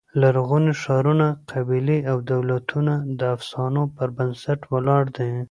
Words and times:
لرغوني 0.21 0.73
ښارونه، 0.81 1.27
قبیلې 1.51 1.97
او 2.11 2.17
دولتونه 2.31 2.93
د 3.19 3.21
افسانو 3.35 3.81
پر 3.95 4.07
بنسټ 4.17 4.59
ولاړ 4.73 5.03
دي. 5.17 5.31